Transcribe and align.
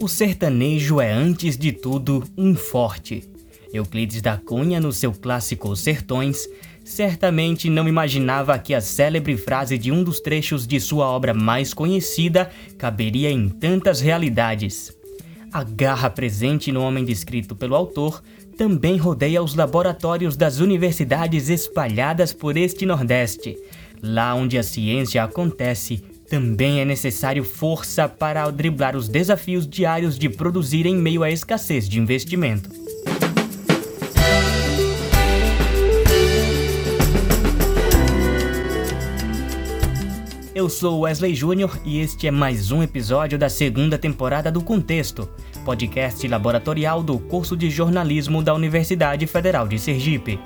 O 0.00 0.08
sertanejo 0.08 1.00
é, 1.00 1.12
antes 1.12 1.56
de 1.56 1.70
tudo, 1.70 2.24
um 2.36 2.54
forte. 2.54 3.28
Euclides 3.72 4.22
da 4.22 4.36
Cunha, 4.36 4.80
no 4.80 4.92
seu 4.92 5.12
clássico 5.12 5.74
Sertões, 5.76 6.48
certamente 6.84 7.68
não 7.68 7.88
imaginava 7.88 8.58
que 8.58 8.74
a 8.74 8.80
célebre 8.80 9.36
frase 9.36 9.76
de 9.76 9.92
um 9.92 10.02
dos 10.02 10.18
trechos 10.20 10.66
de 10.66 10.80
sua 10.80 11.06
obra 11.06 11.34
mais 11.34 11.74
conhecida 11.74 12.50
caberia 12.78 13.30
em 13.30 13.48
tantas 13.48 14.00
realidades. 14.00 14.96
A 15.52 15.62
garra 15.62 16.08
presente 16.08 16.72
no 16.72 16.80
homem 16.80 17.04
descrito 17.04 17.54
pelo 17.54 17.74
autor 17.74 18.22
também 18.56 18.96
rodeia 18.96 19.42
os 19.42 19.54
laboratórios 19.54 20.36
das 20.36 20.60
universidades 20.60 21.48
espalhadas 21.48 22.32
por 22.32 22.56
este 22.56 22.86
Nordeste. 22.86 23.58
Lá 24.02 24.34
onde 24.34 24.58
a 24.58 24.64
ciência 24.64 25.22
acontece, 25.22 26.02
também 26.28 26.80
é 26.80 26.84
necessário 26.84 27.44
força 27.44 28.08
para 28.08 28.50
driblar 28.50 28.96
os 28.96 29.08
desafios 29.08 29.64
diários 29.64 30.18
de 30.18 30.28
produzir 30.28 30.86
em 30.86 30.96
meio 30.96 31.22
à 31.22 31.30
escassez 31.30 31.88
de 31.88 32.00
investimento. 32.00 32.68
Eu 40.52 40.68
sou 40.68 41.00
Wesley 41.02 41.34
Júnior 41.36 41.80
e 41.84 42.00
este 42.00 42.26
é 42.26 42.30
mais 42.32 42.72
um 42.72 42.82
episódio 42.82 43.38
da 43.38 43.48
segunda 43.48 43.96
temporada 43.96 44.50
do 44.50 44.60
Contexto, 44.62 45.28
podcast 45.64 46.26
laboratorial 46.26 47.04
do 47.04 47.20
curso 47.20 47.56
de 47.56 47.70
jornalismo 47.70 48.42
da 48.42 48.52
Universidade 48.52 49.28
Federal 49.28 49.68
de 49.68 49.78
Sergipe. 49.78 50.40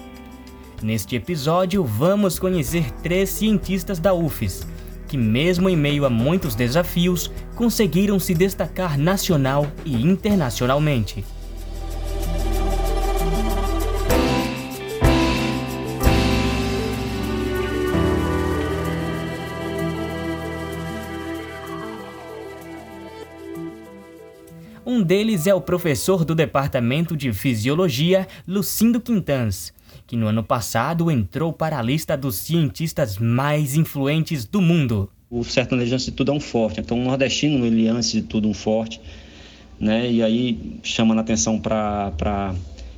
Neste 0.82 1.16
episódio, 1.16 1.82
vamos 1.82 2.38
conhecer 2.38 2.90
três 3.02 3.30
cientistas 3.30 3.98
da 3.98 4.12
UFES, 4.12 4.66
que, 5.08 5.16
mesmo 5.16 5.68
em 5.68 5.76
meio 5.76 6.04
a 6.04 6.10
muitos 6.10 6.54
desafios, 6.54 7.30
conseguiram 7.54 8.18
se 8.18 8.34
destacar 8.34 8.98
nacional 8.98 9.66
e 9.84 9.94
internacionalmente. 10.02 11.24
Um 24.96 25.02
deles 25.02 25.46
é 25.46 25.54
o 25.54 25.60
professor 25.60 26.24
do 26.24 26.34
Departamento 26.34 27.14
de 27.14 27.30
Fisiologia, 27.30 28.26
Lucindo 28.48 28.98
Quintans, 28.98 29.70
que 30.06 30.16
no 30.16 30.26
ano 30.26 30.42
passado 30.42 31.10
entrou 31.10 31.52
para 31.52 31.78
a 31.78 31.82
lista 31.82 32.16
dos 32.16 32.36
cientistas 32.36 33.18
mais 33.18 33.76
influentes 33.76 34.46
do 34.46 34.62
mundo. 34.62 35.10
O 35.28 35.44
sertanejo, 35.44 35.92
antes 35.92 36.06
de 36.06 36.12
tudo, 36.12 36.32
é 36.32 36.34
um 36.34 36.40
forte. 36.40 36.80
Então, 36.80 36.98
o 36.98 37.04
nordestino, 37.04 37.66
ele, 37.66 37.86
antes 37.88 38.10
de 38.10 38.22
tudo, 38.22 38.48
um 38.48 38.54
forte. 38.54 38.98
Né? 39.78 40.10
E 40.10 40.22
aí, 40.22 40.78
chamando 40.82 41.18
a 41.18 41.20
atenção 41.20 41.60
para 41.60 42.54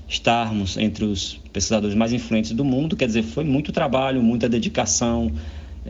estarmos 0.08 0.76
entre 0.76 1.04
os 1.04 1.40
pesquisadores 1.52 1.96
mais 1.96 2.12
influentes 2.12 2.52
do 2.52 2.64
mundo, 2.64 2.94
quer 2.94 3.06
dizer, 3.06 3.24
foi 3.24 3.42
muito 3.42 3.72
trabalho, 3.72 4.22
muita 4.22 4.48
dedicação, 4.48 5.32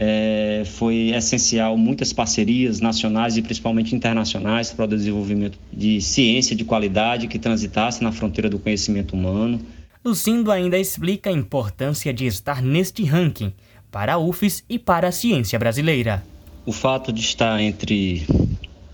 é, 0.01 0.63
foi 0.65 1.11
essencial 1.13 1.77
muitas 1.77 2.13
parcerias 2.13 2.81
nacionais 2.81 3.37
e 3.37 3.43
principalmente 3.43 3.97
internacionais 3.97 4.73
para 4.73 4.85
o 4.85 4.89
desenvolvimento 4.89 5.59
de 5.73 6.01
ciência 6.01 6.55
de 6.55 6.65
qualidade 6.65 7.27
que 7.27 7.37
transitasse 7.37 8.03
na 8.05 8.13
fronteira 8.13 8.49
do 8.49 8.61
conhecimento 8.61 9.15
humano. 9.15 9.61
Lucindo 10.05 10.53
ainda 10.53 10.79
explica 10.79 11.31
a 11.31 11.33
importância 11.33 12.13
de 12.15 12.27
estar 12.27 12.63
neste 12.63 13.03
ranking 13.03 13.53
para 13.91 14.15
a 14.15 14.19
UFES 14.19 14.63
e 14.69 14.79
para 14.79 15.09
a 15.09 15.13
ciência 15.13 15.59
brasileira. 15.59 16.23
O 16.65 16.71
fato 16.71 17.13
de 17.13 17.21
estar 17.21 17.61
entre 17.61 18.25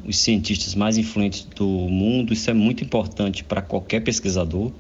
os 0.07 0.17
cientistas 0.17 0.75
mais 0.75 0.97
influentes 0.97 1.45
do 1.55 1.67
mundo, 1.67 2.33
isso 2.33 2.51
é 2.51 2.55
muito 2.55 2.83
importante 2.83 3.45
para 3.45 3.61
qualquer 3.61 4.01
pesquisador, 4.01 4.73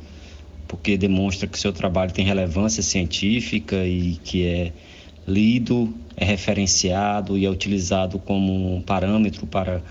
porque 0.66 0.96
demonstra 0.96 1.46
que 1.46 1.58
seu 1.58 1.72
trabalho 1.72 2.12
tem 2.12 2.24
relevância 2.24 2.82
científica 2.82 3.84
e 3.84 4.18
que 4.24 4.46
é 4.46 4.72
lido, 5.26 5.92
é 6.16 6.24
referenciado 6.24 7.36
e 7.36 7.44
é 7.44 7.50
utilizado 7.50 8.18
como 8.18 8.76
um 8.76 8.80
parâmetro 8.80 9.46
para 9.46 9.82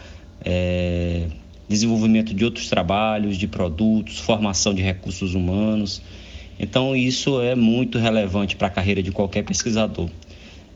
é, 0.43 1.27
desenvolvimento 1.67 2.33
de 2.33 2.45
outros 2.45 2.69
trabalhos, 2.69 3.37
de 3.37 3.47
produtos, 3.47 4.19
formação 4.19 4.73
de 4.73 4.81
recursos 4.81 5.33
humanos. 5.33 6.01
Então, 6.59 6.95
isso 6.95 7.41
é 7.41 7.55
muito 7.55 7.97
relevante 7.97 8.55
para 8.55 8.67
a 8.67 8.69
carreira 8.69 9.01
de 9.01 9.11
qualquer 9.11 9.43
pesquisador. 9.43 10.09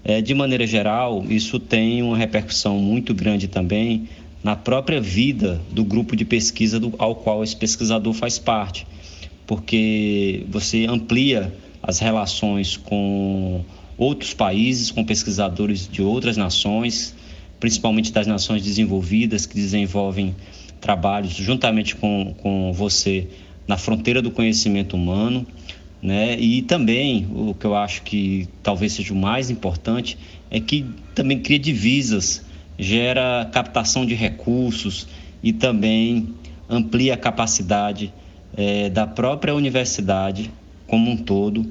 É, 0.04 0.22
de 0.22 0.34
maneira 0.34 0.66
geral, 0.66 1.24
isso 1.30 1.60
tem 1.60 2.02
uma 2.02 2.18
repercussão 2.18 2.80
muito 2.80 3.14
grande 3.14 3.48
também 3.48 4.08
na 4.44 4.56
própria 4.56 5.02
vida 5.02 5.62
do 5.72 5.84
grupo 5.84 6.16
de 6.16 6.24
pesquisa 6.24 6.80
do, 6.80 6.94
ao 6.98 7.16
qual 7.16 7.44
esse 7.44 7.56
pesquisador 7.56 8.14
faz 8.14 8.40
parte, 8.40 8.88
porque 9.46 10.46
você 10.50 10.86
amplia 10.86 11.54
as 11.82 12.00
relações 12.00 12.78
com 12.78 13.64
outros 13.98 14.34
países, 14.34 14.92
com 14.92 15.04
pesquisadores 15.04 15.88
de 15.90 16.02
outras 16.02 16.38
nações, 16.38 17.16
principalmente 17.60 18.12
das 18.12 18.28
nações 18.28 18.64
desenvolvidas, 18.64 19.46
que 19.46 19.56
desenvolvem 19.56 20.36
trabalhos 20.80 21.34
juntamente 21.34 21.96
com, 21.96 22.36
com 22.38 22.72
você 22.72 23.28
na 23.68 23.78
fronteira 23.78 24.22
do 24.22 24.30
conhecimento 24.30 24.96
humano. 24.96 25.46
Né? 26.02 26.40
E 26.40 26.62
também, 26.62 27.28
o 27.34 27.56
que 27.56 27.66
eu 27.66 27.76
acho 27.76 28.04
que 28.04 28.48
talvez 28.62 28.94
seja 28.94 29.14
o 29.14 29.18
mais 29.18 29.50
importante, 29.50 30.18
é 30.52 30.60
que 30.60 30.86
também 31.16 31.40
cria 31.40 31.58
divisas, 31.58 32.44
gera 32.78 33.50
captação 33.52 34.06
de 34.06 34.14
recursos 34.14 35.08
e 35.42 35.52
também 35.52 36.36
amplia 36.70 37.16
a 37.16 37.18
capacidade 37.18 38.14
é, 38.56 38.90
da 38.90 39.08
própria 39.08 39.56
universidade 39.56 40.52
como 40.86 41.12
um 41.12 41.18
todo 41.18 41.66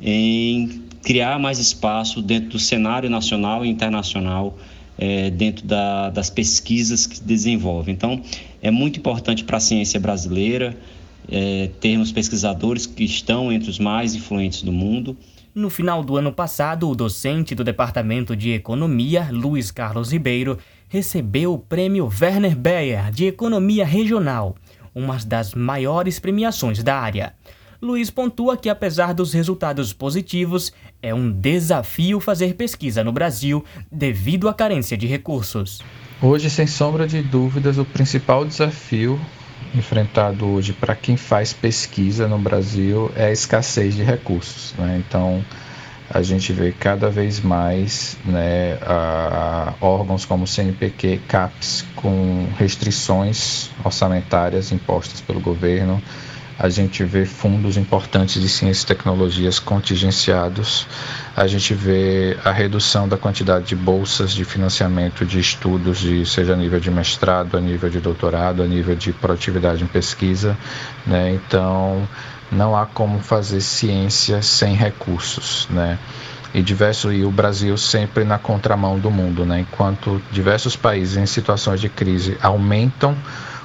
em 0.00 0.82
criar 1.04 1.38
mais 1.38 1.58
espaço 1.58 2.22
dentro 2.22 2.50
do 2.50 2.58
cenário 2.58 3.10
nacional 3.10 3.64
e 3.64 3.68
internacional, 3.68 4.58
é, 4.98 5.30
dentro 5.30 5.66
da, 5.66 6.10
das 6.10 6.30
pesquisas 6.30 7.06
que 7.06 7.20
desenvolve. 7.20 7.92
Então, 7.92 8.20
é 8.62 8.70
muito 8.70 8.98
importante 8.98 9.44
para 9.44 9.58
a 9.58 9.60
ciência 9.60 10.00
brasileira 10.00 10.76
é, 11.30 11.70
termos 11.80 12.10
pesquisadores 12.10 12.86
que 12.86 13.04
estão 13.04 13.52
entre 13.52 13.70
os 13.70 13.78
mais 13.78 14.14
influentes 14.14 14.62
do 14.62 14.72
mundo. 14.72 15.16
No 15.54 15.70
final 15.70 16.02
do 16.02 16.16
ano 16.16 16.32
passado, 16.32 16.88
o 16.88 16.94
docente 16.94 17.54
do 17.54 17.62
Departamento 17.62 18.34
de 18.34 18.50
Economia, 18.50 19.28
Luiz 19.30 19.70
Carlos 19.70 20.12
Ribeiro, 20.12 20.58
recebeu 20.88 21.54
o 21.54 21.58
prêmio 21.58 22.10
Werner 22.20 22.56
Beyer 22.56 23.10
de 23.10 23.26
Economia 23.26 23.84
Regional, 23.84 24.56
uma 24.94 25.16
das 25.18 25.54
maiores 25.54 26.18
premiações 26.18 26.82
da 26.82 26.96
área. 26.98 27.34
Luiz 27.84 28.10
pontua 28.10 28.56
que, 28.56 28.70
apesar 28.70 29.12
dos 29.12 29.32
resultados 29.34 29.92
positivos, 29.92 30.72
é 31.02 31.14
um 31.14 31.30
desafio 31.30 32.18
fazer 32.18 32.54
pesquisa 32.54 33.04
no 33.04 33.12
Brasil 33.12 33.62
devido 33.92 34.48
à 34.48 34.54
carência 34.54 34.96
de 34.96 35.06
recursos. 35.06 35.82
Hoje, 36.22 36.48
sem 36.48 36.66
sombra 36.66 37.06
de 37.06 37.20
dúvidas, 37.20 37.76
o 37.76 37.84
principal 37.84 38.44
desafio 38.44 39.20
enfrentado 39.74 40.46
hoje 40.46 40.72
para 40.72 40.94
quem 40.94 41.16
faz 41.16 41.52
pesquisa 41.52 42.26
no 42.26 42.38
Brasil 42.38 43.12
é 43.14 43.26
a 43.26 43.32
escassez 43.32 43.94
de 43.94 44.02
recursos. 44.02 44.72
Né? 44.78 45.02
Então, 45.06 45.44
a 46.08 46.22
gente 46.22 46.52
vê 46.52 46.72
cada 46.72 47.10
vez 47.10 47.40
mais 47.40 48.16
né, 48.24 48.78
a, 48.80 49.74
a 49.80 49.84
órgãos 49.84 50.24
como 50.24 50.46
CNPq, 50.46 51.20
CAPES, 51.28 51.84
com 51.96 52.48
restrições 52.56 53.70
orçamentárias 53.84 54.72
impostas 54.72 55.20
pelo 55.20 55.40
governo 55.40 56.00
a 56.58 56.68
gente 56.68 57.02
vê 57.04 57.26
fundos 57.26 57.76
importantes 57.76 58.40
de 58.40 58.48
ciências 58.48 58.82
e 58.82 58.86
tecnologias 58.86 59.58
contingenciados, 59.58 60.86
a 61.36 61.46
gente 61.46 61.74
vê 61.74 62.38
a 62.44 62.52
redução 62.52 63.08
da 63.08 63.16
quantidade 63.16 63.66
de 63.66 63.76
bolsas 63.76 64.32
de 64.32 64.44
financiamento 64.44 65.26
de 65.26 65.40
estudos, 65.40 65.98
de, 65.98 66.24
seja 66.24 66.52
a 66.52 66.56
nível 66.56 66.78
de 66.78 66.90
mestrado, 66.90 67.56
a 67.56 67.60
nível 67.60 67.90
de 67.90 67.98
doutorado, 68.00 68.62
a 68.62 68.66
nível 68.66 68.94
de 68.94 69.12
produtividade 69.12 69.82
em 69.82 69.86
pesquisa. 69.86 70.56
Né? 71.04 71.32
Então, 71.32 72.08
não 72.52 72.76
há 72.76 72.86
como 72.86 73.18
fazer 73.18 73.60
ciência 73.60 74.40
sem 74.42 74.74
recursos. 74.74 75.66
Né? 75.70 75.98
e 76.54 76.62
diversos 76.62 77.12
e 77.12 77.24
o 77.24 77.32
Brasil 77.32 77.76
sempre 77.76 78.22
na 78.22 78.38
contramão 78.38 78.96
do 78.96 79.10
mundo, 79.10 79.44
né? 79.44 79.58
Enquanto 79.58 80.22
diversos 80.30 80.76
países 80.76 81.16
em 81.16 81.26
situações 81.26 81.80
de 81.80 81.88
crise 81.88 82.38
aumentam 82.40 83.16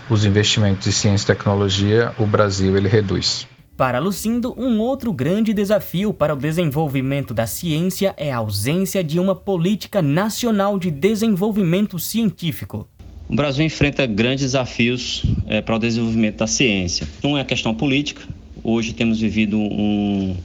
os 0.09 0.25
investimentos 0.25 0.87
em 0.87 0.91
ciência 0.91 1.25
e 1.25 1.35
tecnologia, 1.35 2.11
o 2.17 2.25
Brasil 2.25 2.75
ele 2.75 2.87
reduz. 2.87 3.47
Para 3.77 3.99
Lucindo, 3.99 4.53
um 4.57 4.79
outro 4.79 5.13
grande 5.13 5.53
desafio 5.53 6.13
para 6.13 6.33
o 6.33 6.37
desenvolvimento 6.37 7.33
da 7.33 7.47
ciência 7.47 8.13
é 8.17 8.29
a 8.29 8.37
ausência 8.37 9.01
de 9.01 9.19
uma 9.19 9.33
política 9.33 10.01
nacional 10.01 10.77
de 10.77 10.91
desenvolvimento 10.91 11.97
científico. 11.97 12.85
O 13.29 13.35
Brasil 13.35 13.63
enfrenta 13.63 14.05
grandes 14.05 14.43
desafios 14.43 15.23
é, 15.47 15.61
para 15.61 15.75
o 15.75 15.79
desenvolvimento 15.79 16.37
da 16.37 16.47
ciência. 16.47 17.07
Um 17.23 17.37
é 17.37 17.41
a 17.41 17.45
questão 17.45 17.73
política. 17.73 18.21
Hoje 18.63 18.91
temos 18.91 19.19
vivido 19.21 19.57
um, 19.57 20.35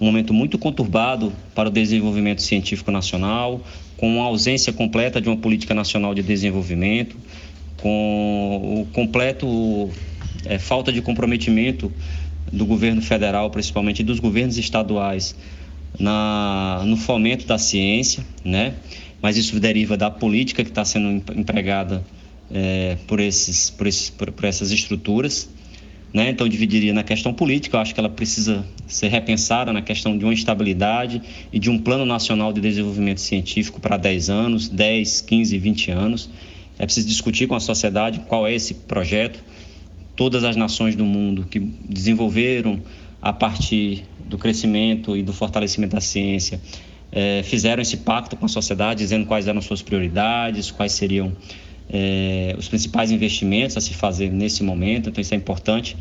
um 0.00 0.06
momento 0.06 0.32
muito 0.32 0.56
conturbado 0.56 1.32
para 1.54 1.68
o 1.68 1.72
desenvolvimento 1.72 2.40
científico 2.40 2.90
nacional, 2.90 3.60
com 3.98 4.22
a 4.22 4.24
ausência 4.24 4.72
completa 4.72 5.20
de 5.20 5.28
uma 5.28 5.36
política 5.36 5.74
nacional 5.74 6.14
de 6.14 6.22
desenvolvimento, 6.22 7.14
com 7.76 8.49
completo 8.92 9.90
é, 10.44 10.58
falta 10.58 10.92
de 10.92 11.00
comprometimento 11.02 11.92
do 12.52 12.66
governo 12.66 13.02
federal, 13.02 13.50
principalmente 13.50 14.02
dos 14.02 14.18
governos 14.18 14.58
estaduais, 14.58 15.36
na, 15.98 16.82
no 16.86 16.96
fomento 16.96 17.46
da 17.46 17.58
ciência, 17.58 18.24
né? 18.44 18.74
Mas 19.20 19.36
isso 19.36 19.58
deriva 19.60 19.96
da 19.96 20.10
política 20.10 20.64
que 20.64 20.70
está 20.70 20.84
sendo 20.84 21.22
empregada 21.36 22.02
é, 22.52 22.96
por, 23.06 23.20
esses, 23.20 23.70
por, 23.70 23.86
esses, 23.86 24.10
por, 24.10 24.32
por 24.32 24.44
essas 24.44 24.70
estruturas. 24.70 25.48
Né? 26.12 26.30
Então, 26.30 26.48
dividiria 26.48 26.92
na 26.92 27.04
questão 27.04 27.32
política, 27.32 27.76
eu 27.76 27.80
acho 27.80 27.94
que 27.94 28.00
ela 28.00 28.08
precisa 28.08 28.64
ser 28.86 29.08
repensada 29.08 29.72
na 29.72 29.80
questão 29.80 30.18
de 30.18 30.24
uma 30.24 30.34
estabilidade 30.34 31.22
e 31.52 31.58
de 31.58 31.70
um 31.70 31.78
plano 31.78 32.04
nacional 32.04 32.52
de 32.52 32.60
desenvolvimento 32.60 33.20
científico 33.20 33.80
para 33.80 33.96
10 33.96 34.30
anos, 34.30 34.68
10, 34.68 35.20
15, 35.20 35.58
20 35.58 35.90
anos. 35.92 36.30
É 36.80 36.86
preciso 36.86 37.06
discutir 37.06 37.46
com 37.46 37.54
a 37.54 37.60
sociedade 37.60 38.20
qual 38.20 38.46
é 38.46 38.54
esse 38.54 38.72
projeto. 38.72 39.38
Todas 40.16 40.44
as 40.44 40.56
nações 40.56 40.96
do 40.96 41.04
mundo 41.04 41.44
que 41.44 41.60
desenvolveram 41.60 42.80
a 43.20 43.34
partir 43.34 44.04
do 44.26 44.38
crescimento 44.38 45.14
e 45.14 45.22
do 45.22 45.30
fortalecimento 45.30 45.94
da 45.94 46.00
ciência 46.00 46.58
é, 47.12 47.42
fizeram 47.42 47.82
esse 47.82 47.98
pacto 47.98 48.34
com 48.34 48.46
a 48.46 48.48
sociedade, 48.48 49.00
dizendo 49.00 49.26
quais 49.26 49.46
eram 49.46 49.60
suas 49.60 49.82
prioridades, 49.82 50.70
quais 50.70 50.92
seriam 50.92 51.36
é, 51.92 52.54
os 52.56 52.66
principais 52.66 53.10
investimentos 53.10 53.76
a 53.76 53.80
se 53.82 53.92
fazer 53.92 54.32
nesse 54.32 54.62
momento, 54.62 55.10
então 55.10 55.20
isso 55.20 55.34
é 55.34 55.36
importante 55.36 55.98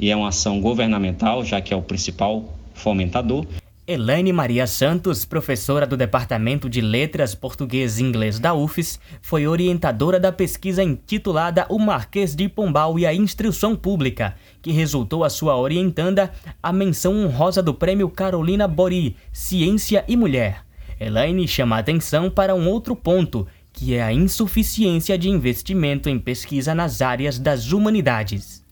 e 0.00 0.10
é 0.10 0.16
uma 0.16 0.28
ação 0.28 0.62
governamental, 0.62 1.44
já 1.44 1.60
que 1.60 1.74
é 1.74 1.76
o 1.76 1.82
principal 1.82 2.56
fomentador. 2.72 3.44
Elaine 3.84 4.32
Maria 4.32 4.64
Santos, 4.64 5.24
professora 5.24 5.84
do 5.84 5.96
Departamento 5.96 6.70
de 6.70 6.80
Letras 6.80 7.34
Português 7.34 7.98
e 7.98 8.04
Inglês 8.04 8.38
da 8.38 8.54
UFES, 8.54 9.00
foi 9.20 9.44
orientadora 9.44 10.20
da 10.20 10.30
pesquisa 10.30 10.84
intitulada 10.84 11.66
O 11.68 11.80
Marquês 11.80 12.36
de 12.36 12.48
Pombal 12.48 12.96
e 12.96 13.04
a 13.04 13.12
Instrução 13.12 13.74
Pública, 13.74 14.36
que 14.62 14.70
resultou 14.70 15.24
a 15.24 15.30
sua 15.30 15.56
orientanda 15.58 16.30
a 16.62 16.72
menção 16.72 17.24
honrosa 17.24 17.60
do 17.60 17.74
Prêmio 17.74 18.08
Carolina 18.08 18.68
Bori, 18.68 19.16
Ciência 19.32 20.04
e 20.06 20.16
Mulher. 20.16 20.64
Elaine 21.00 21.48
chama 21.48 21.74
a 21.74 21.80
atenção 21.80 22.30
para 22.30 22.54
um 22.54 22.68
outro 22.68 22.94
ponto, 22.94 23.48
que 23.72 23.94
é 23.94 24.02
a 24.04 24.12
insuficiência 24.12 25.18
de 25.18 25.28
investimento 25.28 26.08
em 26.08 26.20
pesquisa 26.20 26.72
nas 26.72 27.02
áreas 27.02 27.36
das 27.36 27.72
humanidades. 27.72 28.62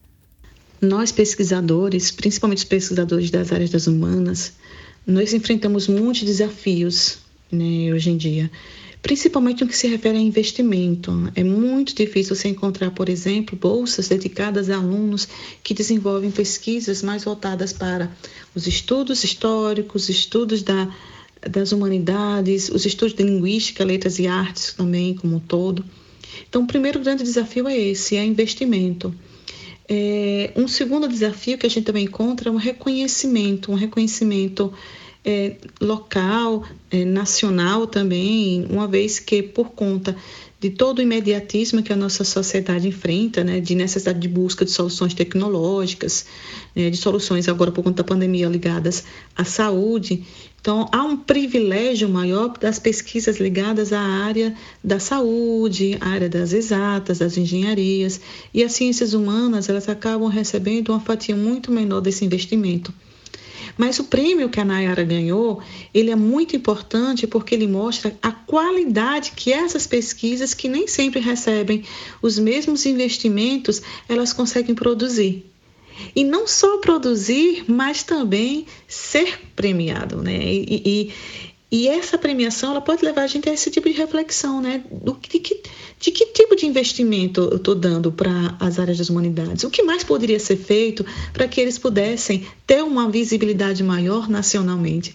Nós, 0.81 1.11
pesquisadores, 1.11 2.13
principalmente 2.13 2.59
os 2.59 2.65
pesquisadores 2.65 3.29
das 3.29 3.53
áreas 3.53 3.71
das 3.71 3.89
humanas, 3.89 4.55
nós 5.11 5.35
enfrentamos 5.35 5.89
muitos 5.89 6.23
desafios 6.23 7.19
né, 7.51 7.93
hoje 7.93 8.11
em 8.11 8.17
dia, 8.17 8.51
principalmente 9.03 9.63
no 9.63 9.69
que 9.69 9.77
se 9.77 9.89
refere 9.89 10.19
a 10.19 10.21
investimento. 10.21 11.31
É 11.35 11.43
muito 11.43 11.95
difícil 11.95 12.37
você 12.37 12.49
encontrar, 12.49 12.91
por 12.93 13.09
exemplo, 13.09 13.57
bolsas 13.57 14.09
dedicadas 14.09 14.71
a 14.71 14.77
alunos 14.77 15.27
que 15.63 15.75
desenvolvem 15.75 16.31
pesquisas 16.31 17.03
mais 17.03 17.25
voltadas 17.25 17.73
para 17.73 18.11
os 18.55 18.67
estudos 18.67 19.25
históricos, 19.25 20.09
estudos 20.09 20.63
da 20.63 20.89
das 21.49 21.73
humanidades, 21.73 22.69
os 22.69 22.85
estudos 22.85 23.15
de 23.15 23.23
linguística, 23.23 23.83
letras 23.83 24.19
e 24.19 24.27
artes 24.27 24.75
também, 24.75 25.15
como 25.15 25.37
um 25.37 25.41
todo. 25.41 25.83
Então, 26.49 26.65
o 26.65 26.67
primeiro 26.67 27.01
grande 27.01 27.23
desafio 27.23 27.67
é 27.67 27.77
esse, 27.77 28.17
é 28.17 28.25
investimento. 28.25 29.15
É, 29.89 30.53
um 30.55 30.69
segundo 30.69 31.09
desafio 31.09 31.59
que 31.59 31.67
a 31.67 31.69
gente 31.71 31.85
também 31.85 32.05
encontra 32.05 32.49
é 32.49 32.53
um 32.53 32.57
reconhecimento, 32.57 33.73
um 33.73 33.75
reconhecimento 33.75 34.73
é, 35.25 35.57
local, 35.81 36.65
é, 36.91 37.05
nacional 37.05 37.87
também, 37.87 38.67
uma 38.71 38.89
vez 38.89 39.19
que 39.19 39.43
por 39.43 39.71
conta 39.71 40.17
de 40.61 40.69
todo 40.69 40.99
o 40.99 41.03
imediatismo 41.03 41.83
que 41.83 41.91
a 41.91 41.97
nossa 41.97 42.23
sociedade 42.23 42.87
enfrenta, 42.87 43.43
né, 43.43 43.61
de 43.61 43.75
necessidade 43.75 44.19
de 44.19 44.29
busca 44.29 44.63
de 44.63 44.71
soluções 44.71 45.15
tecnológicas, 45.15 46.27
né, 46.77 46.91
de 46.91 46.99
soluções 46.99 47.49
agora 47.49 47.73
por 47.73 47.83
conta 47.83 48.03
da 48.03 48.07
pandemia 48.07 48.47
ligadas 48.47 49.05
à 49.35 49.43
saúde. 49.43 50.23
Então, 50.61 50.87
há 50.93 51.03
um 51.03 51.17
privilégio 51.17 52.11
maior 52.11 52.59
das 52.59 52.79
pesquisas 52.79 53.41
ligadas 53.41 53.91
à 53.91 54.01
área 54.01 54.55
da 54.85 54.99
saúde, 54.99 55.97
à 55.99 56.09
área 56.09 56.29
das 56.29 56.53
exatas, 56.53 57.21
das 57.21 57.39
engenharias, 57.39 58.21
e 58.53 58.63
as 58.63 58.73
ciências 58.73 59.15
humanas, 59.15 59.71
elas 59.71 59.89
acabam 59.89 60.29
recebendo 60.29 60.91
uma 60.91 61.01
fatia 61.01 61.35
muito 61.35 61.73
menor 61.73 62.03
desse 62.03 62.23
investimento. 62.23 62.93
Mas 63.77 63.99
o 63.99 64.05
prêmio 64.05 64.49
que 64.49 64.61
a 64.61 64.65
Nayara 64.65 65.05
ganhou, 65.05 65.63
ele 65.93 66.11
é 66.11 66.17
muito 66.17 66.57
importante 66.57 67.27
porque 67.27 67.55
ele 67.55 67.67
mostra 67.67 68.17
a 68.23 68.31
qualidade 68.31 69.33
que 69.35 69.53
essas 69.53 69.87
pesquisas, 69.87 70.55
que 70.55 70.69
nem 70.69 70.87
sempre 70.87 71.21
recebem 71.21 71.85
os 72.21 72.39
mesmos 72.39 72.87
investimentos, 72.87 73.83
elas 74.09 74.33
conseguem 74.33 74.75
produzir. 74.75 75.47
E 76.15 76.25
não 76.25 76.47
só 76.47 76.79
produzir, 76.79 77.65
mas 77.69 78.03
também 78.03 78.67
ser 78.89 79.39
premiado, 79.55 80.23
né? 80.23 80.39
E, 80.43 80.83
e, 80.85 81.13
e 81.71 81.87
essa 81.87 82.19
premiação 82.19 82.73
ela 82.73 82.81
pode 82.81 83.05
levar 83.05 83.23
a 83.23 83.27
gente 83.29 83.49
a 83.49 83.53
esse 83.53 83.71
tipo 83.71 83.89
de 83.89 83.95
reflexão, 83.95 84.61
né? 84.61 84.83
Do, 84.91 85.17
de, 85.17 85.39
que, 85.39 85.63
de 86.01 86.11
que 86.11 86.27
tipo 86.27 86.57
de 86.57 86.67
investimento 86.67 87.43
eu 87.43 87.59
estou 87.59 87.77
dando 87.77 88.11
para 88.11 88.57
as 88.59 88.81
áreas 88.81 88.99
das 88.99 89.09
humanidades? 89.09 89.63
O 89.63 89.71
que 89.71 89.83
mais 89.83 90.03
poderia 90.03 90.41
ser 90.41 90.57
feito 90.57 91.07
para 91.33 91.47
que 91.47 91.61
eles 91.61 91.79
pudessem 91.79 92.45
ter 92.67 92.83
uma 92.83 93.09
visibilidade 93.09 93.85
maior 93.85 94.29
nacionalmente? 94.29 95.15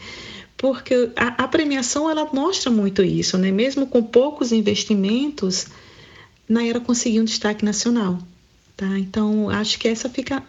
Porque 0.56 1.10
a, 1.18 1.44
a 1.44 1.48
premiação 1.50 2.10
ela 2.10 2.30
mostra 2.32 2.72
muito 2.72 3.04
isso, 3.04 3.38
né? 3.38 3.52
Mesmo 3.52 3.88
com 3.88 4.02
poucos 4.02 4.54
investimentos, 4.54 5.68
Naira 6.48 6.80
conseguiu 6.80 7.22
um 7.22 7.26
destaque 7.26 7.66
nacional. 7.66 8.18
Tá? 8.78 8.98
Então, 9.00 9.50
acho 9.50 9.78
que 9.80 9.88
essa 9.88 10.10
fica 10.10 10.44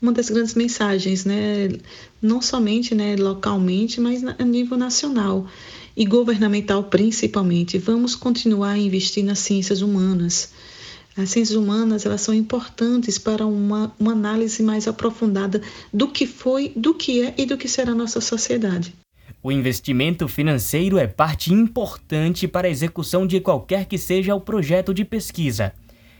uma 0.00 0.12
das 0.12 0.28
grandes 0.28 0.54
mensagens, 0.54 1.24
né? 1.24 1.68
não 2.20 2.42
somente 2.42 2.94
né, 2.94 3.16
localmente, 3.16 4.00
mas 4.00 4.22
a 4.24 4.44
nível 4.44 4.76
nacional 4.76 5.46
e 5.96 6.04
governamental 6.04 6.84
principalmente. 6.84 7.78
Vamos 7.78 8.14
continuar 8.14 8.72
a 8.72 8.78
investir 8.78 9.24
nas 9.24 9.38
ciências 9.38 9.80
humanas. 9.80 10.52
As 11.16 11.30
ciências 11.30 11.56
humanas 11.56 12.04
elas 12.04 12.20
são 12.20 12.34
importantes 12.34 13.18
para 13.18 13.46
uma, 13.46 13.90
uma 13.98 14.12
análise 14.12 14.62
mais 14.62 14.86
aprofundada 14.86 15.62
do 15.92 16.08
que 16.08 16.26
foi, 16.26 16.72
do 16.76 16.92
que 16.92 17.22
é 17.22 17.34
e 17.38 17.46
do 17.46 17.56
que 17.56 17.68
será 17.68 17.92
a 17.92 17.94
nossa 17.94 18.20
sociedade. 18.20 18.94
O 19.42 19.50
investimento 19.50 20.28
financeiro 20.28 20.98
é 20.98 21.06
parte 21.06 21.52
importante 21.52 22.46
para 22.46 22.68
a 22.68 22.70
execução 22.70 23.26
de 23.26 23.40
qualquer 23.40 23.86
que 23.86 23.96
seja 23.96 24.34
o 24.34 24.40
projeto 24.40 24.92
de 24.92 25.04
pesquisa 25.04 25.72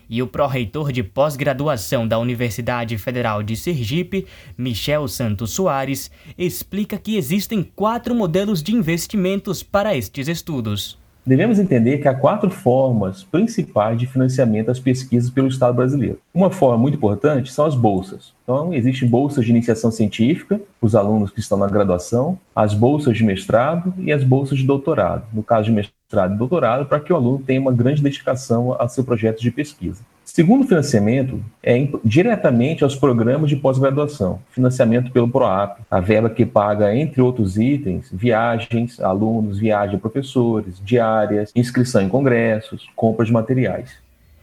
e 0.08 0.22
o 0.22 0.26
pró-reitor 0.26 0.92
de 0.92 1.02
pós-graduação 1.02 2.06
da 2.06 2.18
Universidade 2.18 2.96
Federal 2.98 3.42
de 3.42 3.56
Sergipe, 3.56 4.26
Michel 4.56 5.08
Santos 5.08 5.50
Soares, 5.52 6.10
explica 6.36 6.98
que 6.98 7.16
existem 7.16 7.62
quatro 7.62 8.14
modelos 8.14 8.62
de 8.62 8.74
investimentos 8.74 9.62
para 9.62 9.96
estes 9.96 10.28
estudos. 10.28 10.98
Devemos 11.26 11.58
entender 11.58 11.98
que 11.98 12.06
há 12.06 12.14
quatro 12.14 12.48
formas 12.48 13.24
principais 13.24 13.98
de 13.98 14.06
financiamento 14.06 14.68
das 14.68 14.78
pesquisas 14.78 15.28
pelo 15.28 15.48
Estado 15.48 15.74
brasileiro. 15.74 16.20
Uma 16.32 16.52
forma 16.52 16.78
muito 16.78 16.96
importante 16.96 17.52
são 17.52 17.64
as 17.64 17.74
bolsas. 17.74 18.32
Então, 18.44 18.72
existem 18.72 19.08
bolsas 19.08 19.44
de 19.44 19.50
iniciação 19.50 19.90
científica, 19.90 20.60
os 20.80 20.94
alunos 20.94 21.32
que 21.32 21.40
estão 21.40 21.58
na 21.58 21.66
graduação, 21.66 22.38
as 22.54 22.74
bolsas 22.74 23.16
de 23.16 23.24
mestrado 23.24 23.92
e 23.98 24.12
as 24.12 24.22
bolsas 24.22 24.56
de 24.56 24.64
doutorado. 24.64 25.24
No 25.32 25.42
caso 25.42 25.64
de 25.64 25.72
mestrado 25.72 25.95
e 26.08 26.36
doutorado, 26.36 26.86
para 26.86 27.00
que 27.00 27.12
o 27.12 27.16
aluno 27.16 27.42
tenha 27.44 27.60
uma 27.60 27.72
grande 27.72 28.00
dedicação 28.00 28.76
a 28.78 28.86
seu 28.86 29.02
projeto 29.02 29.40
de 29.40 29.50
pesquisa. 29.50 30.04
Segundo 30.24 30.66
financiamento 30.66 31.42
é 31.62 31.88
diretamente 32.04 32.84
aos 32.84 32.94
programas 32.94 33.48
de 33.48 33.56
pós-graduação, 33.56 34.40
financiamento 34.50 35.10
pelo 35.10 35.28
PROAP, 35.28 35.80
a 35.90 36.00
verba 36.00 36.30
que 36.30 36.46
paga, 36.46 36.94
entre 36.94 37.20
outros 37.20 37.56
itens, 37.56 38.08
viagens, 38.12 39.00
alunos, 39.00 39.58
viagem 39.58 39.98
professores, 39.98 40.80
diárias, 40.84 41.50
inscrição 41.56 42.02
em 42.02 42.08
congressos, 42.08 42.86
compra 42.94 43.24
de 43.24 43.32
materiais. 43.32 43.90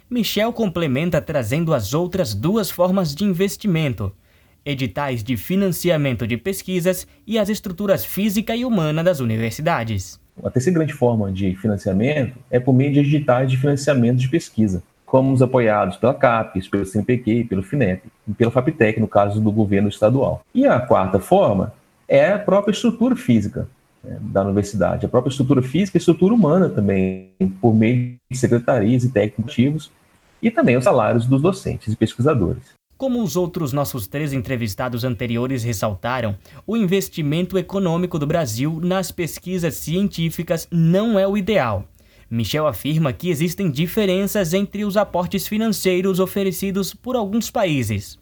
Michel 0.09 0.51
complementa 0.51 1.21
trazendo 1.21 1.73
as 1.73 1.93
outras 1.93 2.33
duas 2.33 2.69
formas 2.69 3.15
de 3.15 3.23
investimento, 3.23 4.11
editais 4.65 5.23
de 5.23 5.37
financiamento 5.37 6.27
de 6.27 6.37
pesquisas 6.37 7.07
e 7.25 7.37
as 7.37 7.49
estruturas 7.49 8.03
física 8.03 8.55
e 8.55 8.65
humana 8.65 9.03
das 9.03 9.19
universidades. 9.19 10.22
A 10.41 10.49
terceira 10.49 10.79
grande 10.79 10.93
forma 10.93 11.31
de 11.31 11.55
financiamento 11.55 12.37
é 12.49 12.59
por 12.59 12.73
meio 12.73 12.93
de 12.93 12.99
editais 12.99 13.51
de 13.51 13.57
financiamento 13.57 14.17
de 14.17 14.29
pesquisa 14.29 14.81
como 15.13 15.31
os 15.31 15.43
apoiados 15.43 15.95
pela 15.95 16.11
CAPES, 16.11 16.67
pelo 16.67 16.87
CNPq, 16.87 17.43
pelo 17.43 17.61
FINEP 17.61 18.07
e 18.27 18.33
pela 18.33 18.49
FAPTEC, 18.49 18.99
no 18.99 19.07
caso 19.07 19.39
do 19.39 19.51
governo 19.51 19.87
estadual. 19.87 20.41
E 20.55 20.65
a 20.65 20.79
quarta 20.79 21.19
forma 21.19 21.71
é 22.07 22.31
a 22.31 22.39
própria 22.39 22.71
estrutura 22.71 23.15
física 23.15 23.67
né, 24.03 24.17
da 24.19 24.41
universidade, 24.41 25.05
a 25.05 25.09
própria 25.09 25.29
estrutura 25.29 25.61
física 25.61 25.97
e 25.97 25.99
estrutura 25.99 26.33
humana 26.33 26.67
também, 26.67 27.29
por 27.61 27.75
meio 27.75 28.15
de 28.27 28.35
secretarias 28.35 29.03
e 29.03 29.09
técnicos 29.11 29.91
e 30.41 30.49
também 30.49 30.77
os 30.77 30.83
salários 30.83 31.27
dos 31.27 31.43
docentes 31.43 31.93
e 31.93 31.95
pesquisadores. 31.95 32.73
Como 33.03 33.21
os 33.21 33.35
outros 33.35 33.73
nossos 33.73 34.07
três 34.07 34.31
entrevistados 34.31 35.03
anteriores 35.03 35.61
ressaltaram, 35.61 36.37
o 36.65 36.77
investimento 36.77 37.57
econômico 37.57 38.17
do 38.17 38.25
Brasil 38.25 38.79
nas 38.81 39.11
pesquisas 39.11 39.73
científicas 39.73 40.69
não 40.71 41.19
é 41.19 41.27
o 41.27 41.35
ideal. 41.35 41.85
Michel 42.31 42.65
afirma 42.65 43.11
que 43.11 43.29
existem 43.29 43.69
diferenças 43.69 44.53
entre 44.53 44.85
os 44.85 44.95
aportes 44.95 45.45
financeiros 45.45 46.17
oferecidos 46.17 46.93
por 46.93 47.17
alguns 47.17 47.51
países. 47.51 48.17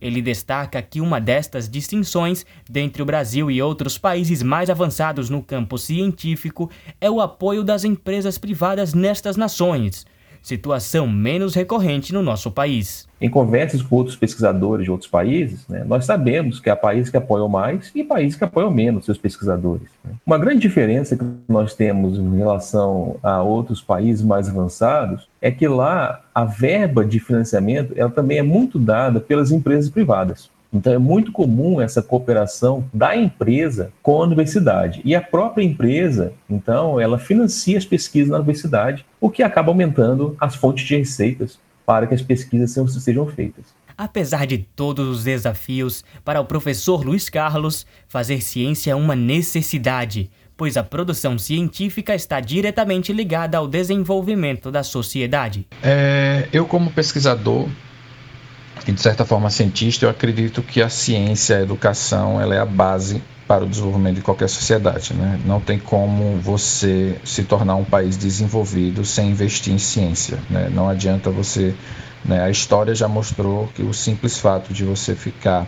Ele 0.00 0.22
destaca 0.22 0.80
que 0.80 1.00
uma 1.00 1.20
destas 1.20 1.68
distinções 1.68 2.46
dentre 2.70 3.02
o 3.02 3.04
Brasil 3.04 3.50
e 3.50 3.60
outros 3.60 3.98
países 3.98 4.40
mais 4.40 4.70
avançados 4.70 5.30
no 5.30 5.42
campo 5.42 5.76
científico 5.76 6.70
é 7.00 7.10
o 7.10 7.20
apoio 7.20 7.64
das 7.64 7.82
empresas 7.82 8.38
privadas 8.38 8.94
nestas 8.94 9.36
nações, 9.36 10.06
situação 10.42 11.06
menos 11.06 11.54
recorrente 11.54 12.12
no 12.12 12.20
nosso 12.20 12.50
país. 12.50 13.08
Em 13.20 13.30
conversas 13.30 13.80
com 13.80 13.94
outros 13.96 14.16
pesquisadores 14.16 14.84
de 14.84 14.90
outros 14.90 15.08
países, 15.08 15.66
né, 15.68 15.84
nós 15.86 16.04
sabemos 16.04 16.58
que 16.58 16.68
há 16.68 16.74
países 16.74 17.08
que 17.08 17.16
apoiam 17.16 17.48
mais 17.48 17.92
e 17.94 18.02
países 18.02 18.36
que 18.36 18.42
apoiam 18.42 18.70
menos 18.70 19.04
seus 19.04 19.16
pesquisadores. 19.16 19.88
Né. 20.04 20.12
Uma 20.26 20.38
grande 20.38 20.60
diferença 20.60 21.16
que 21.16 21.24
nós 21.48 21.74
temos 21.74 22.18
em 22.18 22.36
relação 22.36 23.16
a 23.22 23.40
outros 23.40 23.80
países 23.80 24.24
mais 24.24 24.48
avançados 24.48 25.28
é 25.40 25.50
que 25.50 25.68
lá 25.68 26.20
a 26.34 26.44
verba 26.44 27.04
de 27.04 27.20
financiamento 27.20 27.92
ela 27.96 28.10
também 28.10 28.38
é 28.38 28.42
muito 28.42 28.78
dada 28.78 29.20
pelas 29.20 29.52
empresas 29.52 29.88
privadas. 29.88 30.50
Então 30.72 30.92
é 30.92 30.98
muito 30.98 31.30
comum 31.30 31.80
essa 31.80 32.02
cooperação 32.02 32.88
da 32.94 33.14
empresa 33.16 33.92
com 34.02 34.22
a 34.22 34.24
universidade. 34.24 35.02
E 35.04 35.14
a 35.14 35.20
própria 35.20 35.62
empresa, 35.62 36.32
então, 36.48 36.98
ela 36.98 37.18
financia 37.18 37.76
as 37.76 37.84
pesquisas 37.84 38.30
na 38.30 38.38
universidade, 38.38 39.04
o 39.20 39.28
que 39.28 39.42
acaba 39.42 39.70
aumentando 39.70 40.34
as 40.40 40.54
fontes 40.54 40.86
de 40.86 40.96
receitas 40.96 41.58
para 41.84 42.06
que 42.06 42.14
as 42.14 42.22
pesquisas 42.22 42.72
sejam 43.02 43.26
feitas. 43.26 43.66
Apesar 43.96 44.46
de 44.46 44.58
todos 44.58 45.06
os 45.08 45.24
desafios, 45.24 46.04
para 46.24 46.40
o 46.40 46.44
professor 46.44 47.04
Luiz 47.04 47.28
Carlos, 47.28 47.86
fazer 48.08 48.40
ciência 48.40 48.92
é 48.92 48.94
uma 48.94 49.14
necessidade, 49.14 50.30
pois 50.56 50.76
a 50.76 50.82
produção 50.82 51.38
científica 51.38 52.14
está 52.14 52.40
diretamente 52.40 53.12
ligada 53.12 53.58
ao 53.58 53.68
desenvolvimento 53.68 54.70
da 54.70 54.82
sociedade. 54.82 55.66
É, 55.82 56.48
eu, 56.52 56.66
como 56.66 56.90
pesquisador, 56.90 57.68
e 58.86 58.92
de 58.92 59.00
certa 59.00 59.24
forma 59.24 59.48
cientista, 59.50 60.06
eu 60.06 60.10
acredito 60.10 60.62
que 60.62 60.82
a 60.82 60.88
ciência, 60.88 61.58
a 61.58 61.62
educação, 61.62 62.40
ela 62.40 62.54
é 62.54 62.58
a 62.58 62.66
base 62.66 63.22
para 63.46 63.64
o 63.64 63.68
desenvolvimento 63.68 64.16
de 64.16 64.22
qualquer 64.22 64.48
sociedade. 64.48 65.14
Né? 65.14 65.38
Não 65.44 65.60
tem 65.60 65.78
como 65.78 66.38
você 66.38 67.20
se 67.24 67.44
tornar 67.44 67.76
um 67.76 67.84
país 67.84 68.16
desenvolvido 68.16 69.04
sem 69.04 69.30
investir 69.30 69.72
em 69.72 69.78
ciência. 69.78 70.38
Né? 70.48 70.70
Não 70.72 70.88
adianta 70.88 71.30
você. 71.30 71.74
Né? 72.24 72.42
A 72.42 72.50
história 72.50 72.94
já 72.94 73.06
mostrou 73.06 73.68
que 73.74 73.82
o 73.82 73.92
simples 73.92 74.38
fato 74.38 74.72
de 74.72 74.84
você 74.84 75.14
ficar 75.14 75.66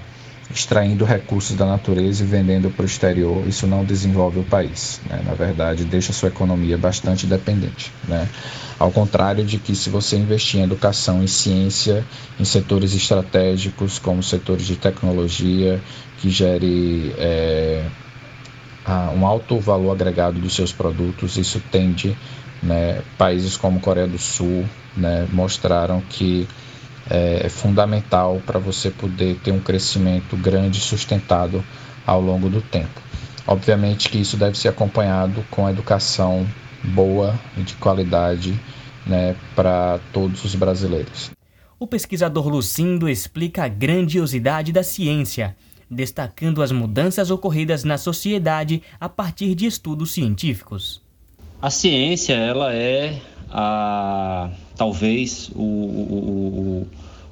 extraindo 0.55 1.05
recursos 1.05 1.57
da 1.57 1.67
natureza 1.67 2.23
e 2.23 2.27
vendendo 2.27 2.71
para 2.71 2.85
o 2.85 2.87
exterior, 2.87 3.45
isso 3.49 3.67
não 3.67 3.85
desenvolve 3.85 4.39
o 4.39 4.45
país. 4.45 5.01
Né? 5.11 5.21
Na 5.27 5.35
verdade, 5.35 5.85
deixa 5.85 6.13
a 6.13 6.15
sua 6.15 6.29
economia 6.29 6.79
bastante 6.79 7.27
dependente. 7.27 7.93
Né? 8.07 8.29
Ao 8.79 8.93
contrário 8.93 9.45
de 9.45 9.59
que 9.59 9.75
se 9.75 9.91
você 9.91 10.17
investir 10.17 10.61
em 10.61 10.63
educação 10.63 11.25
e 11.25 11.29
ciência, 11.29 12.07
em 12.39 12.45
setores 12.45 12.95
estratégicos, 12.95 13.99
como 13.99 14.23
setores 14.23 14.65
de 14.65 14.77
tecnologia, 14.77 15.83
que 16.19 16.31
gere 16.31 17.13
é, 17.19 17.85
um 19.17 19.27
alto 19.27 19.59
valor 19.59 19.91
agregado 19.91 20.39
dos 20.39 20.55
seus 20.55 20.73
produtos, 20.73 21.37
isso 21.37 21.61
tende, 21.73 22.17
né, 22.63 23.03
países 23.19 23.57
como 23.57 23.81
Coreia 23.81 24.07
do 24.07 24.19
Sul 24.19 24.65
né, 24.97 25.27
mostraram 25.33 26.01
que 26.01 26.47
é, 27.11 27.47
é 27.47 27.49
fundamental 27.49 28.41
para 28.45 28.59
você 28.59 28.91
poder 28.91 29.39
ter 29.43 29.53
um 29.53 29.61
crescimento 29.61 30.37
grande 30.37 30.79
e 30.79 30.83
sustentado 30.83 31.65
ao 32.07 32.21
longo 32.21 32.49
do 32.49 32.61
tempo. 32.61 33.01
Obviamente 33.47 34.09
que 34.09 34.19
isso 34.19 34.37
deve 34.37 34.57
ser 34.57 34.69
acompanhado 34.69 35.45
com 35.51 35.69
educação 35.69 36.47
boa 36.83 37.39
e 37.57 37.63
de 37.63 37.75
qualidade 37.75 38.59
né, 39.07 39.37
para 39.55 39.99
todos 40.13 40.45
os 40.45 40.55
brasileiros. 40.55 41.31
O 41.79 41.87
pesquisador 41.87 42.49
Lucindo 42.49 43.09
explica 43.09 43.65
a 43.65 43.69
grandiosidade 43.69 44.73
da 44.73 44.83
ciência, 44.83 45.55
destacando 45.91 46.63
as 46.63 46.73
mudanças 46.73 47.31
ocorridas 47.31 47.85
na 47.85 47.99
sociedade 47.99 48.83
a 48.99 49.09
partir 49.09 49.55
de 49.55 49.67
estudos 49.67 50.13
científicos. 50.13 51.03
A 51.61 51.71
ciência, 51.71 52.35
ela 52.35 52.73
é 52.75 53.21
a, 53.51 54.51
talvez 54.77 55.51
o, 55.55 55.63
o, 55.63 55.63
o, 55.63 56.87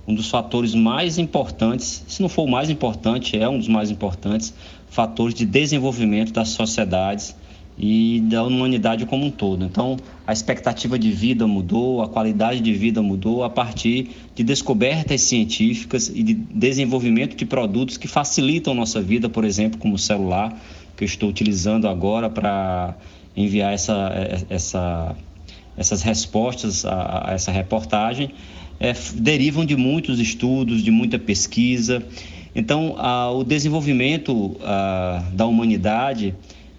um 0.06 0.14
dos 0.14 0.28
fatores 0.28 0.74
mais 0.74 1.18
importantes, 1.18 2.04
se 2.06 2.22
não 2.22 2.28
for 2.28 2.42
o 2.42 2.50
mais 2.50 2.70
importante, 2.70 3.38
é 3.38 3.48
um 3.48 3.58
dos 3.58 3.68
mais 3.68 3.90
importantes 3.90 4.52
fatores 4.88 5.34
de 5.34 5.46
desenvolvimento 5.46 6.32
das 6.32 6.50
sociedades 6.50 7.34
e 7.78 8.20
da 8.26 8.44
humanidade 8.44 9.06
como 9.06 9.24
um 9.24 9.30
todo. 9.30 9.64
Então, 9.64 9.96
a 10.26 10.32
expectativa 10.32 10.98
de 10.98 11.10
vida 11.10 11.46
mudou, 11.46 12.02
a 12.02 12.08
qualidade 12.08 12.60
de 12.60 12.72
vida 12.72 13.00
mudou 13.02 13.42
a 13.42 13.50
partir 13.50 14.10
de 14.34 14.44
descobertas 14.44 15.22
científicas 15.22 16.08
e 16.14 16.22
de 16.22 16.34
desenvolvimento 16.34 17.34
de 17.34 17.46
produtos 17.46 17.96
que 17.96 18.06
facilitam 18.06 18.74
nossa 18.74 19.00
vida, 19.00 19.28
por 19.28 19.44
exemplo, 19.44 19.78
como 19.78 19.94
o 19.94 19.98
celular, 19.98 20.56
que 20.96 21.04
eu 21.04 21.06
estou 21.06 21.28
utilizando 21.28 21.88
agora 21.88 22.28
para 22.28 22.94
enviar 23.34 23.72
essa, 23.72 24.12
essa, 24.50 25.16
essas 25.76 26.02
respostas 26.02 26.84
a, 26.84 27.30
a 27.30 27.32
essa 27.34 27.50
reportagem, 27.50 28.30
é, 28.78 28.92
derivam 29.14 29.64
de 29.64 29.76
muitos 29.76 30.18
estudos, 30.18 30.82
de 30.82 30.90
muita 30.90 31.18
pesquisa. 31.18 32.02
Então, 32.54 32.96
a, 32.98 33.30
o 33.30 33.44
desenvolvimento 33.44 34.56
a, 34.62 35.24
da 35.32 35.46
humanidade 35.46 36.34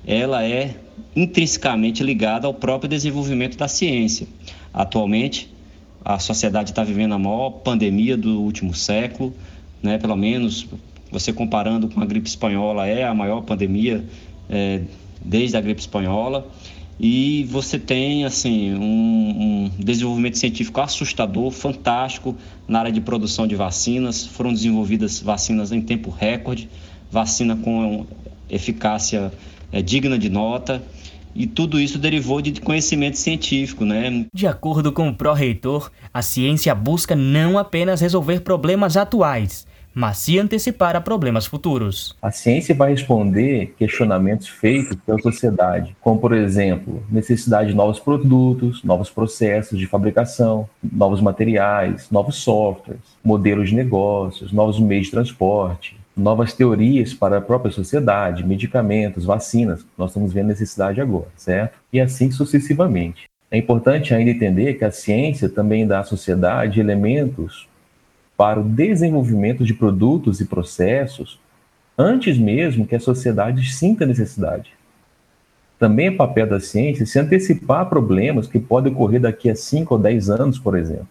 ela 0.06 0.44
é 0.44 0.76
intrinsecamente 1.16 2.04
ligada 2.04 2.48
ao 2.48 2.54
próprio 2.54 2.90
desenvolvimento 2.90 3.58
da 3.58 3.68
ciência. 3.68 4.28
Atualmente, 4.74 5.50
a 6.04 6.20
sociedade 6.20 6.72
está 6.72 6.84
vivendo 6.84 7.14
a 7.14 7.20
maior 7.20 7.50
pandemia 7.50 8.18
do 8.18 8.42
último 8.42 8.74
século, 8.74 9.34
né? 9.82 9.98
pelo 9.98 10.16
menos 10.16 10.68
você 11.12 11.32
comparando 11.32 11.88
com 11.88 12.02
a 12.02 12.06
gripe 12.06 12.28
espanhola, 12.28 12.88
é 12.88 13.04
a 13.04 13.14
maior 13.14 13.42
pandemia 13.42 14.04
é, 14.50 14.82
desde 15.24 15.56
a 15.56 15.62
gripe 15.62 15.80
espanhola. 15.80 16.48
E 17.00 17.44
você 17.46 17.80
tem 17.80 18.24
assim 18.24 18.74
um, 18.74 18.84
um, 18.84 19.72
desenvolvimento 19.80 20.38
científico 20.38 20.80
assustador, 20.80 21.52
fantástico 21.52 22.36
na 22.68 22.80
área 22.80 22.92
de 22.92 23.02
produção 23.02 23.48
de 23.48 23.56
vacinas. 23.56 24.26
Foram 24.26 24.54
desenvolvidas 24.54 25.20
vacinas 25.20 25.72
em 25.72 25.82
tempo 25.82 26.10
recorde, 26.10 26.70
vacina 27.12 27.56
com 27.56 28.06
eficácia 28.50 29.32
é, 29.72 29.82
digna 29.82 30.18
de 30.18 30.30
nota. 30.30 30.84
E 31.36 31.48
tudo 31.48 31.80
isso 31.80 31.98
derivou 31.98 32.42
de 32.42 32.62
conhecimento 32.62 33.18
científico, 33.18 33.84
né? 33.84 34.28
De 34.32 34.46
acordo 34.46 34.92
com 34.92 35.10
o 35.10 35.16
pró-reitor, 35.16 35.90
a 36.14 36.22
ciência 36.22 36.76
busca 36.76 37.16
não 37.16 37.58
apenas 37.58 38.02
resolver 38.02 38.42
problemas 38.42 38.96
atuais, 38.96 39.66
mas 39.94 40.18
se 40.18 40.40
antecipar 40.40 40.96
a 40.96 41.02
problemas 41.02 41.46
futuros. 41.46 42.16
A 42.22 42.32
ciência 42.32 42.74
vai 42.74 42.92
responder 42.92 43.74
questionamentos 43.78 44.48
feitos 44.48 44.98
pela 45.06 45.20
sociedade, 45.20 45.96
como, 46.02 46.20
por 46.20 46.34
exemplo, 46.34 47.04
necessidade 47.10 47.70
de 47.70 47.76
novos 47.76 48.00
produtos, 48.00 48.84
novos 48.84 49.10
processos 49.10 49.78
de 49.78 49.86
fabricação, 49.86 50.68
novos 50.82 51.22
materiais, 51.22 52.08
novos 52.10 52.38
softwares, 52.38 53.02
modelos 53.24 53.70
de 53.70 53.76
negócios, 53.76 54.52
novos 54.52 54.80
meios 54.80 55.06
de 55.06 55.12
transporte, 55.12 55.98
novas 56.16 56.54
teorias 56.54 57.14
para 57.14 57.38
a 57.38 57.42
própria 57.42 57.72
sociedade, 57.72 58.46
medicamentos, 58.46 59.26
vacinas, 59.26 59.86
nós 59.98 60.12
estamos 60.12 60.32
vendo 60.32 60.48
necessidade 60.48 61.02
agora, 61.02 61.28
certo? 61.36 61.78
E 61.92 62.00
assim 62.00 62.32
sucessivamente. 62.32 63.24
É 63.50 63.58
importante 63.58 64.14
ainda 64.14 64.32
entender 64.32 64.74
que 64.76 64.86
a 64.86 64.92
ciência 64.92 65.48
também 65.48 65.86
dá 65.86 66.00
à 66.00 66.04
sociedade 66.04 66.80
elementos 66.80 67.68
para 68.36 68.60
o 68.60 68.64
desenvolvimento 68.64 69.64
de 69.64 69.74
produtos 69.74 70.42
e 70.42 70.46
processos 70.46 71.40
antes 71.98 72.38
mesmo 72.38 72.88
que 72.88 72.96
a 72.96 73.00
sociedade 73.00 73.72
sinta 73.72 74.06
necessidade. 74.06 74.72
Também 75.78 76.08
é 76.08 76.12
papel 76.12 76.48
da 76.48 76.60
ciência 76.60 77.06
se 77.06 77.20
antecipar 77.20 77.90
problemas 77.90 78.48
que 78.48 78.60
podem 78.60 78.92
ocorrer 78.92 79.22
daqui 79.22 79.50
a 79.50 79.56
5 79.56 79.94
ou 79.94 80.00
10 80.00 80.30
anos, 80.30 80.60
por 80.60 80.78
exemplo. 80.78 81.08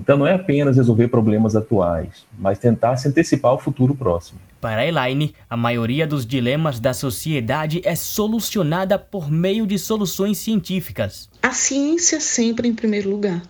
Então 0.00 0.16
não 0.16 0.26
é 0.26 0.34
apenas 0.34 0.76
resolver 0.76 1.08
problemas 1.08 1.54
atuais, 1.54 2.26
mas 2.38 2.58
tentar 2.58 2.96
se 2.96 3.08
antecipar 3.08 3.52
ao 3.52 3.60
futuro 3.60 3.94
próximo. 3.94 4.40
Para 4.60 4.86
Elaine, 4.86 5.34
a 5.48 5.56
maioria 5.56 6.06
dos 6.06 6.26
dilemas 6.26 6.80
da 6.80 6.92
sociedade 6.92 7.80
é 7.84 7.94
solucionada 7.94 8.98
por 8.98 9.30
meio 9.30 9.66
de 9.66 9.78
soluções 9.78 10.38
científicas. 10.38 11.28
A 11.42 11.52
ciência 11.52 12.20
sempre 12.20 12.68
em 12.68 12.74
primeiro 12.74 13.10
lugar. 13.10 13.42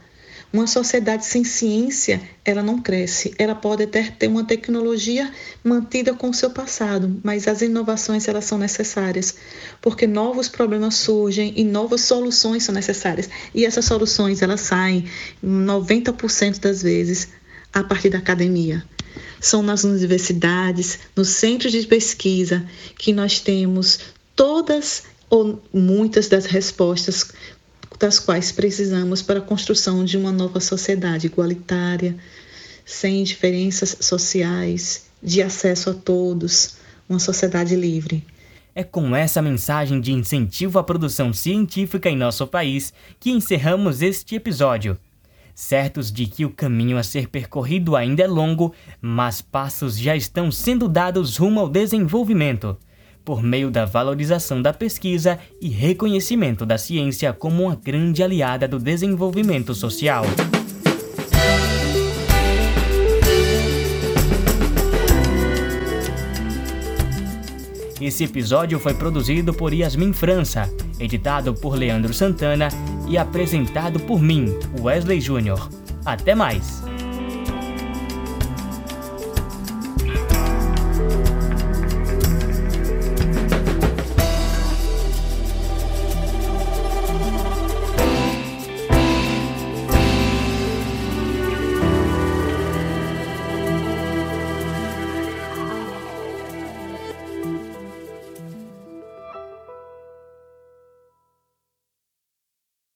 Uma 0.54 0.68
sociedade 0.68 1.26
sem 1.26 1.42
ciência, 1.42 2.22
ela 2.44 2.62
não 2.62 2.80
cresce. 2.80 3.34
Ela 3.36 3.56
pode 3.56 3.82
até 3.82 4.04
ter 4.04 4.28
uma 4.28 4.44
tecnologia 4.44 5.28
mantida 5.64 6.14
com 6.14 6.30
o 6.30 6.32
seu 6.32 6.48
passado, 6.48 7.20
mas 7.24 7.48
as 7.48 7.60
inovações 7.60 8.28
elas 8.28 8.44
são 8.44 8.56
necessárias, 8.56 9.34
porque 9.82 10.06
novos 10.06 10.48
problemas 10.48 10.94
surgem 10.94 11.52
e 11.56 11.64
novas 11.64 12.02
soluções 12.02 12.62
são 12.62 12.72
necessárias. 12.72 13.28
E 13.52 13.66
essas 13.66 13.84
soluções 13.84 14.42
elas 14.42 14.60
saem 14.60 15.08
90% 15.44 16.60
das 16.60 16.82
vezes 16.82 17.30
a 17.72 17.82
partir 17.82 18.10
da 18.10 18.18
academia. 18.18 18.84
São 19.40 19.60
nas 19.60 19.82
universidades, 19.82 21.00
nos 21.16 21.30
centros 21.30 21.72
de 21.72 21.84
pesquisa 21.84 22.64
que 22.96 23.12
nós 23.12 23.40
temos 23.40 23.98
todas 24.36 25.02
ou 25.28 25.60
muitas 25.72 26.28
das 26.28 26.46
respostas 26.46 27.26
das 27.98 28.18
quais 28.18 28.52
precisamos 28.52 29.22
para 29.22 29.38
a 29.38 29.42
construção 29.42 30.04
de 30.04 30.16
uma 30.16 30.32
nova 30.32 30.60
sociedade 30.60 31.26
igualitária, 31.26 32.16
sem 32.84 33.22
diferenças 33.22 33.96
sociais, 34.00 35.06
de 35.22 35.42
acesso 35.42 35.90
a 35.90 35.94
todos, 35.94 36.76
uma 37.08 37.18
sociedade 37.18 37.74
livre. 37.74 38.24
É 38.74 38.82
com 38.82 39.14
essa 39.14 39.40
mensagem 39.40 40.00
de 40.00 40.12
incentivo 40.12 40.78
à 40.78 40.84
produção 40.84 41.32
científica 41.32 42.10
em 42.10 42.16
nosso 42.16 42.46
país 42.46 42.92
que 43.20 43.30
encerramos 43.30 44.02
este 44.02 44.34
episódio. 44.34 44.98
Certos 45.54 46.10
de 46.10 46.26
que 46.26 46.44
o 46.44 46.50
caminho 46.50 46.98
a 46.98 47.02
ser 47.04 47.28
percorrido 47.28 47.94
ainda 47.94 48.24
é 48.24 48.26
longo, 48.26 48.74
mas 49.00 49.40
passos 49.40 49.96
já 49.96 50.16
estão 50.16 50.50
sendo 50.50 50.88
dados 50.88 51.36
rumo 51.36 51.60
ao 51.60 51.68
desenvolvimento 51.68 52.76
por 53.24 53.42
meio 53.42 53.70
da 53.70 53.84
valorização 53.84 54.60
da 54.60 54.72
pesquisa 54.72 55.38
e 55.60 55.68
reconhecimento 55.68 56.66
da 56.66 56.76
ciência 56.76 57.32
como 57.32 57.64
uma 57.64 57.74
grande 57.74 58.22
aliada 58.22 58.68
do 58.68 58.78
desenvolvimento 58.78 59.74
social. 59.74 60.24
Esse 68.00 68.24
episódio 68.24 68.78
foi 68.78 68.92
produzido 68.92 69.54
por 69.54 69.72
Yasmin 69.72 70.12
França, 70.12 70.70
editado 71.00 71.54
por 71.54 71.74
Leandro 71.74 72.12
Santana 72.12 72.68
e 73.08 73.16
apresentado 73.16 73.98
por 74.00 74.20
mim, 74.20 74.52
Wesley 74.78 75.20
Júnior. 75.20 75.70
Até 76.04 76.34
mais! 76.34 76.93